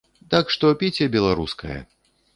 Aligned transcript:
Так 0.33 0.45
што 0.53 0.71
піце 0.79 1.09
беларускае. 1.17 1.77